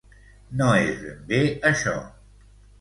No 0.61 0.69
és 0.85 0.97
ben 1.03 1.21
bé 1.29 1.43
això. 1.73 1.97